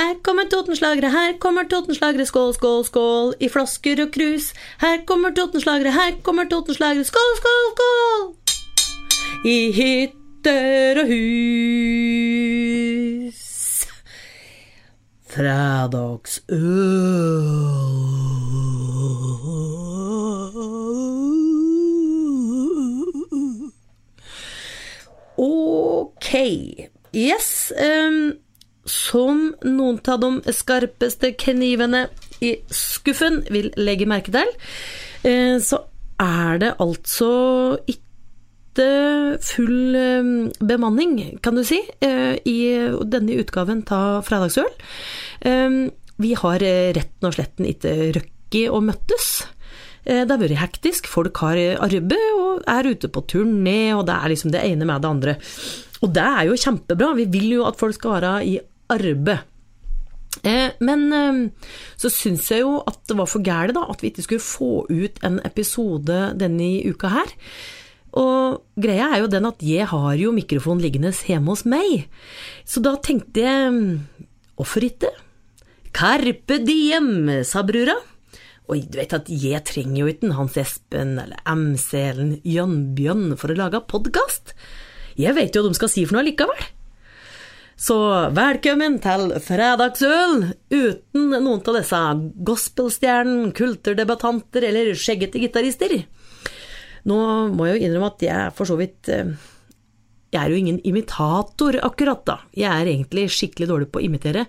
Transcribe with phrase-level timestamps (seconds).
[0.00, 4.54] Her kommer Totenslagere, her kommer Totenslagere, skål, skål, skål, i flasker og krus.
[4.80, 8.34] Her kommer Totenslagere, her kommer Totenslagere, skål, skål, skål!
[9.44, 11.36] I hytter og hus.
[15.28, 16.60] Fredagsøl.
[25.36, 26.30] Ok.
[27.14, 27.72] Yes.
[30.10, 32.06] Av de skarpeste knivene
[32.42, 34.52] i skuffen vil legge merke til,
[35.26, 35.84] uh, så
[36.20, 37.32] er det altså
[37.86, 38.06] ikke
[39.44, 42.58] full um, bemanning, kan du si, uh, i
[43.12, 44.70] denne utgaven av Fredagsøl.
[46.20, 49.28] Vi har retten og sletten ikke røkket å møttes.
[50.04, 54.32] Det har vært hektisk, folk har arbeid og er ute på turné, og det er
[54.32, 55.36] liksom det ene med det andre.
[56.04, 58.58] Og det er jo kjempebra, vi vil jo at folk skal være i
[58.92, 59.49] arbeid.
[60.80, 61.50] Men
[61.98, 65.18] så syns jeg jo at det var for gærent at vi ikke skulle få ut
[65.26, 67.32] en episode denne uka her.
[68.18, 72.06] Og greia er jo den at jeg har jo mikrofonen liggende hjemme hos meg,
[72.66, 73.76] så da tenkte jeg
[74.58, 75.12] hvorfor ikke?
[75.94, 77.96] Carpe diem, sa brura.
[78.70, 83.32] Og du vet at jeg trenger jo ikke Hans Espen eller MC eller Jan Bjørn
[83.38, 84.54] for å lage podkast.
[85.18, 86.68] Jeg vet jo hva de skal si for noe likevel.
[87.80, 87.94] Så
[88.36, 92.00] velkommen til Fredagsøl, uten noen av disse
[92.44, 95.94] gospelstjernene, kulturdebattanter eller skjeggete gitarister.
[97.08, 97.20] Nå
[97.54, 102.20] må jeg jo innrømme at jeg for så vidt Jeg er jo ingen imitator, akkurat,
[102.28, 102.36] da.
[102.52, 104.44] Jeg er egentlig skikkelig dårlig på å imitere.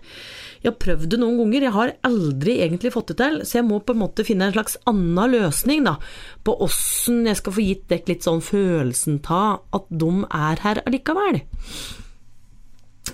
[0.60, 3.70] Jeg har prøvd det noen ganger, jeg har aldri egentlig fått det til, så jeg
[3.72, 5.96] må på en måte finne en slags annen løsning da,
[6.44, 10.84] på åssen jeg skal få gitt dere litt sånn følelsen av at de er her
[10.84, 11.46] allikevel.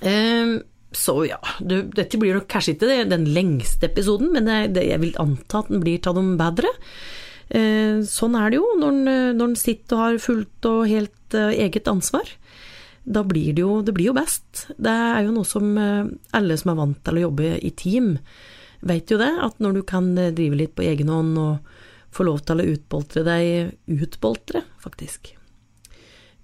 [0.02, 0.58] Um,
[0.96, 5.18] så ja, du, dette blir nok kanskje ikke den lengste episoden, men det, jeg vil
[5.22, 6.72] anta at den blir av de bedre.
[7.48, 11.88] Eh, sånn er det jo når en sitter og har fullt og helt eh, eget
[11.88, 12.28] ansvar
[13.08, 14.66] da blir det jo Det blir jo best.
[14.76, 18.18] Det er jo noe som alle som er vant til å jobbe i team,
[18.84, 21.70] vet jo det, at når du kan drive litt på egen hånd og
[22.12, 25.32] få lov til å utboltre deg Utboltre, faktisk.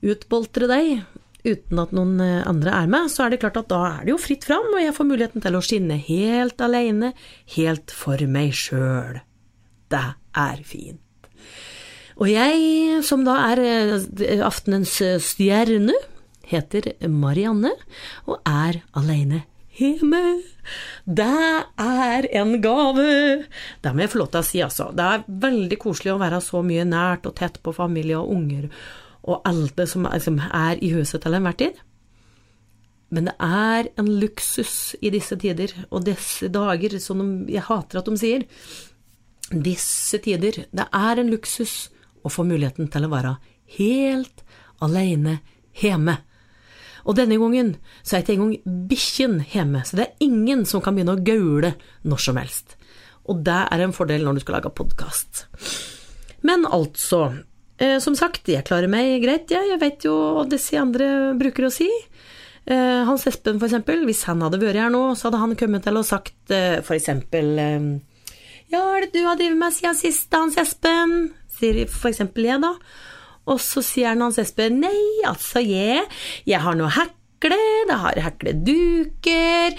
[0.04, 1.04] Utboltre deg
[1.44, 4.22] uten at noen andre er med, så er det klart at da er det jo
[4.22, 7.14] fritt fram, og jeg får muligheten til å skinne helt alene,
[7.58, 9.20] helt for meg sjøl.
[9.92, 10.06] Det
[10.40, 11.02] er fint.
[12.22, 13.64] Og jeg, som da er
[14.46, 15.96] aftenens stjerne,
[16.48, 17.72] heter Marianne
[18.28, 19.44] og er alene
[19.80, 20.22] hjemme.
[21.06, 21.30] Det
[21.82, 23.08] er en gave!
[23.82, 24.90] Det må jeg få lov til å si, altså.
[24.96, 28.70] Det er veldig koselig å være så mye nært og tett på familie og unger
[29.24, 31.80] og alle som liksom er i huset til enhver tid.
[33.14, 38.10] Men det er en luksus i disse tider og disse dager, som jeg hater at
[38.10, 38.46] de sier.
[39.54, 40.64] Disse tider.
[40.74, 41.92] Det er en luksus
[42.26, 43.36] å få muligheten til å være
[43.78, 44.44] helt
[44.84, 45.40] alene
[45.80, 46.18] hjemme.
[47.04, 50.96] Og denne gangen så er ikke engang bikkjen hjemme, så det er ingen som kan
[50.96, 51.74] begynne å gaule
[52.08, 52.78] når som helst.
[53.28, 55.46] Og det er en fordel når du skal lage podkast.
[56.48, 57.44] Men altså,
[58.04, 59.70] som sagt, jeg klarer meg greit, jeg.
[59.74, 61.90] Jeg vet jo hva disse andre bruker å si.
[62.64, 65.84] Eh, Hans Espen, for eksempel, hvis han hadde vært her nå, så hadde han kommet
[65.84, 67.58] til og sagt eh, for eksempel
[68.72, 71.34] Ja, hva er det du har drevet med siden sist, Hans Espen?
[71.58, 72.72] Sier for eksempel jeg, da.
[73.52, 74.96] Og så sier han Hans Espen nei,
[75.28, 76.06] altså jeg,
[76.48, 76.94] jeg har noe
[77.44, 79.76] hekle, det har hekleduker,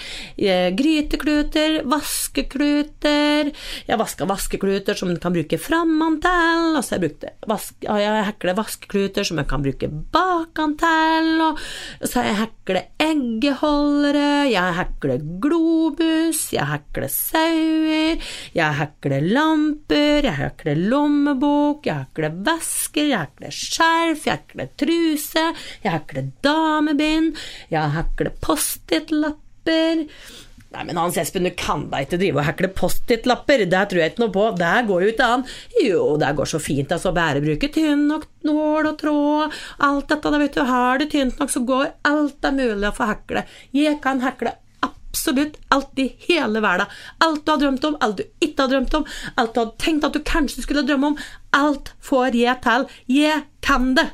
[0.77, 3.51] grytekluter, vaskekluter.
[3.87, 8.55] Jeg vaska vaskekluter som en kan bruke framantil, og så har jeg, vaske, jeg hekle
[8.57, 11.61] vaskekluter som jeg kan bruke bakantil, og
[12.03, 18.21] så har jeg hekle eggeholdere, jeg hekler globus, jeg hekler sauer,
[18.55, 25.45] jeg hekler lamper, jeg hekler lommebok, jeg hekler vesker, jeg hekler skjerf, jeg hekler truse,
[25.85, 27.35] jeg hekler damebind,
[27.71, 30.05] jeg hekler Post-It-lapper.
[30.75, 34.11] Nei, men Hans Espen, du kan da ikke drive og hekle Post-It-lapper, det tror jeg
[34.11, 35.45] ikke noe på, det går jo ikke an.
[35.79, 39.55] Jo, det går så fint, altså, bare bruke tynn nok nål og tråd,
[39.87, 42.95] alt dette, da vet du, har du tynt nok, så går alt det mulig å
[42.97, 43.45] få hekle.
[43.77, 44.57] Jeg kan hekle
[45.15, 46.91] absolutt alt i hele verden.
[47.23, 49.07] Alt du har drømt om, alt du ikke har drømt om,
[49.39, 51.17] alt du har tenkt at du kanskje skulle drømme om,
[51.55, 52.89] alt får jeg til.
[53.07, 54.09] Jeg kan det!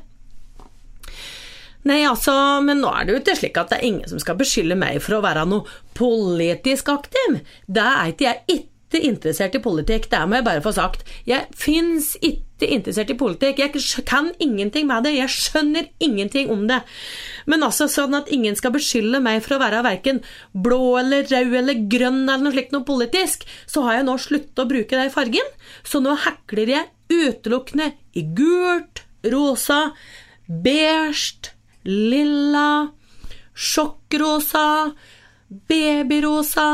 [1.90, 4.38] Nei, altså, men nå er det jo ikke slik at det er ingen som skal
[4.38, 7.40] beskylde meg for å være noe politisk aktiv.
[7.66, 11.06] Det er ikke jeg ikke interessert i politikk, det må jeg bare få sagt.
[11.26, 13.62] Jeg fins ikke interessert i politikk.
[13.64, 15.16] Jeg kan ingenting med det.
[15.16, 16.82] Jeg skjønner ingenting om det.
[17.50, 20.20] Men altså sånn at ingen skal beskylde meg for å være verken
[20.54, 24.62] blå eller rød eller grønn eller noe slikt noe politisk, så har jeg nå sluttet
[24.62, 25.56] å bruke den fargen.
[25.88, 29.88] Så nå hekler jeg utelukkende i gult, rosa,
[30.46, 31.56] beige,
[31.86, 32.92] lilla,
[33.54, 34.94] sjokkrosa,
[35.68, 36.70] babyrosa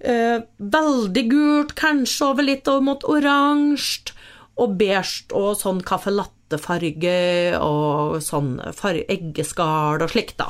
[0.00, 4.14] eh, veldig gult, kanskje over litt over mot oransje,
[4.56, 10.48] og beige og sånn caffè latte-farge og sånn eggeskall og slikt, da.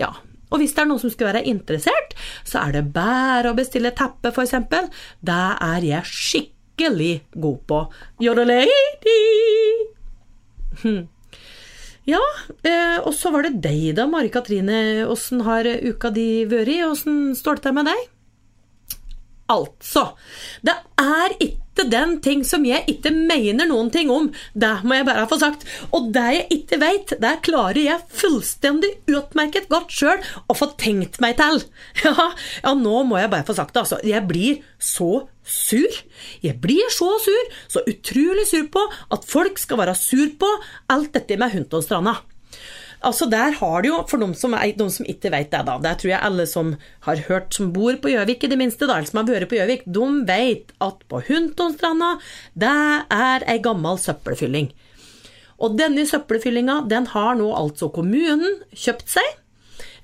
[0.00, 0.12] Ja.
[0.52, 2.12] Og hvis det er noen som skulle være interessert,
[2.48, 4.88] så er det bare å bestille teppe, eksempel.
[5.20, 7.80] Det er jeg skikkelig god på.
[8.24, 9.18] You're a lady!
[10.82, 11.02] Hm.
[12.08, 12.20] Ja,
[12.66, 15.06] eh, og så var det deg da, Mari Katrine.
[15.06, 16.80] Åssen har uka di vært?
[16.88, 18.08] Åssen står det til med deg?
[19.52, 20.08] Altså,
[20.66, 24.30] det er ikke den ting som jeg ikke mener noen ting om.
[24.54, 25.66] Det må jeg bare få sagt.
[25.94, 31.20] Og det jeg ikke veit, det klarer jeg fullstendig utmerket godt sjøl å få tenkt
[31.24, 31.62] meg til.
[32.02, 32.32] Ja,
[32.64, 33.98] ja, nå må jeg bare få sagt det, altså.
[34.04, 36.00] Jeg blir så sur.
[36.42, 38.82] Jeg blir så sur, så utrolig sur på
[39.14, 40.50] at folk skal være sur på
[40.92, 42.18] alt dette med Huntonstranda.
[43.02, 45.98] Altså Der har du jo, for noen som, noen som ikke vet det, da Der
[45.98, 46.76] tror jeg alle som
[47.06, 49.58] har hørt, som bor på Gjøvik i det minste, da, eller som har vært på
[49.58, 52.14] Gjøvik, de vet at på Huntonstranda,
[52.54, 52.70] det
[53.10, 54.70] er ei gammel søppelfylling.
[55.62, 59.41] Og denne søppelfyllinga, den har nå altså kommunen kjøpt seg.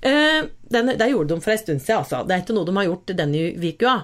[0.01, 2.21] Eh, den, det gjorde de for en stund siden, altså.
[2.27, 3.95] Det er ikke noe de har gjort denne uka.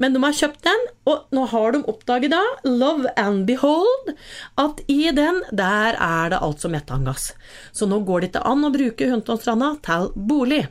[0.00, 4.14] Men de har kjøpt den, og nå har de oppdaget da, love and behold,
[4.60, 7.32] at i den, der er det altså metangass.
[7.76, 10.64] Så nå går det ikke an å bruke Huntonstranda til bolig.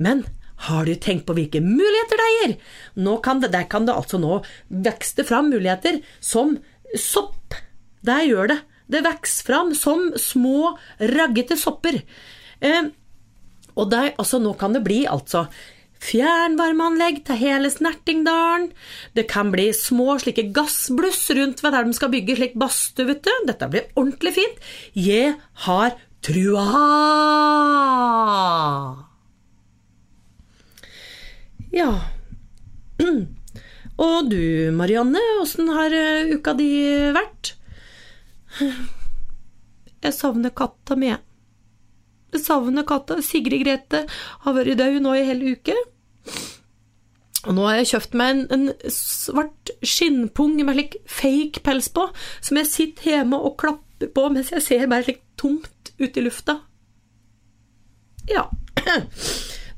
[0.00, 0.26] Men
[0.68, 2.56] har du tenkt på hvilke muligheter det gir?
[3.00, 6.58] Nå kan det, der kan det altså nå vekste fram muligheter som
[6.98, 7.56] sopp.
[8.04, 8.60] Der gjør det.
[8.90, 12.00] Det vokser fram som små, raggete sopper.
[12.60, 12.90] Eh,
[13.76, 15.46] og der, altså, nå kan det bli altså
[16.00, 18.70] fjernvarmeanlegg til hele Snertingdalen.
[19.16, 23.24] Det kan bli små slike gassbluss rundt ved der de skal bygge slik badstue, vet
[23.26, 23.32] du.
[23.50, 24.64] Dette blir ordentlig fint.
[24.96, 25.36] Jeg
[25.66, 26.66] har trua!
[31.70, 31.90] Ja
[34.00, 34.42] Og du,
[34.74, 36.70] Marianne, åssen har eh, uka di
[37.14, 37.52] vært?
[40.00, 41.10] Jeg savner katta mi.
[41.12, 41.20] Jeg
[42.38, 43.18] savner katta.
[43.24, 44.04] Sigrid Grete
[44.44, 45.74] har vært død nå i hele uke.
[47.48, 52.04] Og nå har jeg kjøpt meg en, en svart skinnpung med slik fake pels på,
[52.44, 56.26] som jeg sitter hjemme og klapper på mens jeg ser bare slik tomt ut i
[56.26, 56.60] lufta.
[58.30, 58.48] Ja.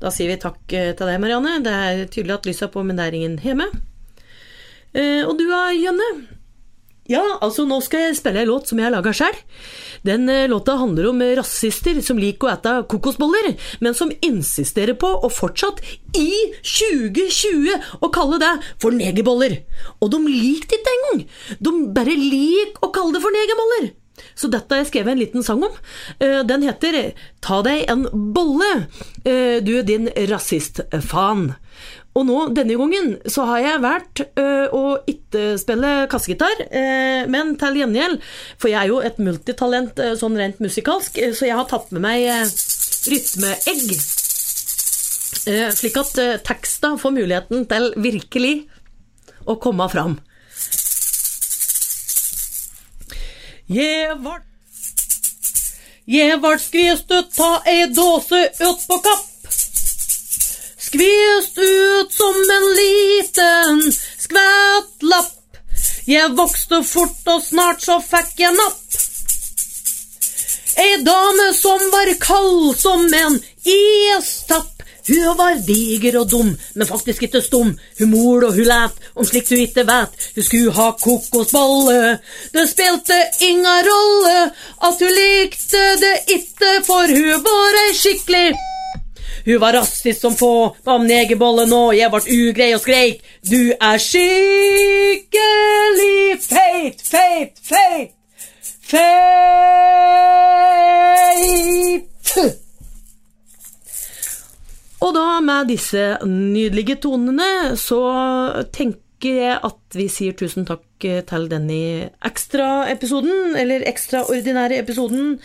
[0.03, 1.61] Da sier vi takk eh, til deg, Marianne.
[1.63, 3.69] Det er tydelig at lyset er på, men det er ingen hjemme.
[4.91, 6.09] Eh, og du da, Jønne?
[7.11, 9.35] Ja, altså nå skal jeg spille en låt som jeg har laga sjøl.
[10.07, 13.49] Den eh, låta handler om rasister som liker å ete kokosboller,
[13.83, 15.81] men som insisterer på å fortsatt,
[16.15, 16.29] i
[16.61, 19.59] 2020, å kalle det for negerboller.
[19.99, 21.25] Og de liker det ikke engang!
[21.59, 23.91] De bare liker å kalle det for negerboller.
[24.35, 25.73] Så dette har jeg skrevet en liten sang om.
[26.19, 27.13] Eh, den heter
[27.43, 28.87] Ta deg en bolle,
[29.25, 31.53] eh, du din rasistfan.
[32.13, 36.61] Og nå, denne gangen, så har jeg valgt øh, å ikke spille kassegitar,
[37.25, 38.19] men til gjengjeld
[38.61, 42.27] For jeg er jo et multitalent sånn rent musikalsk, så jeg har tatt med meg
[43.09, 43.95] rytmeegg.
[45.73, 48.53] slik at teksta får muligheten til virkelig
[49.49, 50.19] å komme fram.
[53.73, 54.41] Jeg var
[56.05, 59.29] Jeg skvist ut av ei dåse ut på kapp.
[60.83, 65.31] Skvist ut som en liten skvettlapp.
[66.05, 68.99] Jeg vokste fort, og snart så fikk jeg napp.
[70.83, 74.72] Ei dame som var kald som en istapp.
[75.07, 77.73] Hun var diger og dum, men faktisk ikke stum.
[77.99, 80.29] Hun mol og hun læt om slikt hun ikke vet.
[80.35, 82.19] Hun skulle ha kokosbolle.
[82.53, 83.19] Det spilte
[83.49, 84.37] inga rolle
[84.87, 88.53] at hun likte det ikke, for hun var ei skikkelig
[89.45, 93.23] hun var rasist som få, om negerbolle nå, jeg vart ugrei og skreik.
[93.43, 95.27] Du er skikkelig
[96.47, 98.22] feit, feit, feit.
[105.63, 108.01] Med disse nydelige tonene, så
[108.75, 115.37] tenker jeg at vi sier tusen takk til denne ekstraepisoden, eller ekstraordinære episoden,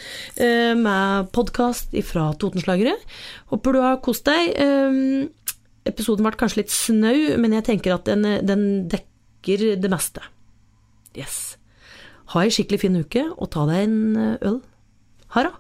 [0.42, 2.96] eh, med podkast fra Totenslagere.
[3.52, 4.58] Håper du har kost deg.
[4.58, 5.28] Eh,
[5.86, 10.20] episoden ble kanskje litt snau, men jeg tenker at den, den dekker det meste.
[11.14, 11.56] Yes.
[12.34, 14.62] Ha ei skikkelig fin uke, og ta deg en øl.
[15.30, 15.54] Ha det!